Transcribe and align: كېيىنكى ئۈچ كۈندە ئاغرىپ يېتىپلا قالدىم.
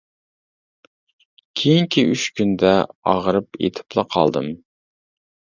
كېيىنكى 1.61 2.05
ئۈچ 2.13 2.23
كۈندە 2.41 2.73
ئاغرىپ 3.13 3.61
يېتىپلا 3.67 4.07
قالدىم. 4.17 4.51